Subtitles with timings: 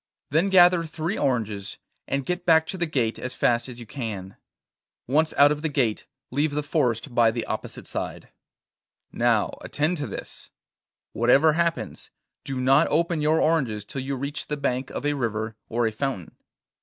[0.31, 4.35] Then gather three oranges, and get back to the gate as fast as you can.
[5.05, 8.29] Once out of the gate, leave the forest by the opposite side.
[9.11, 10.49] 'Now, attend to this:
[11.13, 12.09] whatever happens,
[12.43, 15.91] do not open your oranges till you reach the bank of a river, or a
[15.91, 16.35] fountain.